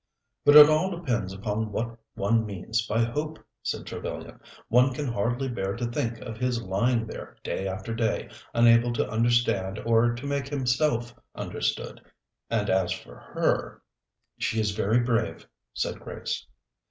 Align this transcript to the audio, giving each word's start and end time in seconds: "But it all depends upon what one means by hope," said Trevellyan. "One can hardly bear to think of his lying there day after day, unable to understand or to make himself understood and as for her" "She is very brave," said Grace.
"But 0.43 0.55
it 0.55 0.67
all 0.67 0.89
depends 0.89 1.31
upon 1.31 1.71
what 1.71 1.95
one 2.15 2.43
means 2.43 2.87
by 2.87 3.03
hope," 3.03 3.37
said 3.61 3.85
Trevellyan. 3.85 4.39
"One 4.67 4.95
can 4.95 5.05
hardly 5.05 5.47
bear 5.47 5.75
to 5.75 5.85
think 5.85 6.19
of 6.21 6.37
his 6.39 6.59
lying 6.63 7.05
there 7.05 7.37
day 7.43 7.67
after 7.67 7.93
day, 7.93 8.29
unable 8.51 8.93
to 8.93 9.07
understand 9.07 9.77
or 9.85 10.15
to 10.15 10.25
make 10.25 10.47
himself 10.47 11.13
understood 11.35 12.01
and 12.49 12.67
as 12.67 12.91
for 12.91 13.15
her" 13.15 13.83
"She 14.39 14.59
is 14.59 14.71
very 14.71 15.01
brave," 15.01 15.45
said 15.75 15.99
Grace. 15.99 16.47